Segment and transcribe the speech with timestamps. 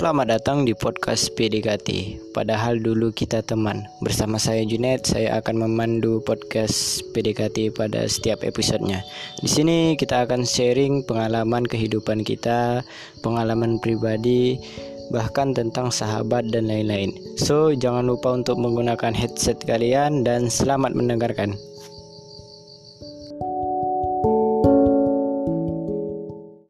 [0.00, 2.16] Selamat datang di podcast PDKT.
[2.32, 3.84] Padahal dulu kita teman.
[4.00, 9.04] Bersama saya Junet, saya akan memandu podcast PDKT pada setiap episodenya.
[9.44, 12.80] Di sini kita akan sharing pengalaman kehidupan kita,
[13.20, 14.56] pengalaman pribadi,
[15.12, 17.12] bahkan tentang sahabat dan lain-lain.
[17.36, 21.60] So, jangan lupa untuk menggunakan headset kalian dan selamat mendengarkan.